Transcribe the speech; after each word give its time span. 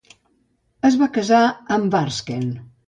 Es 0.91 0.97
va 1.03 1.11
casar 1.19 1.43
amb 1.79 1.95
Varsken. 1.99 2.47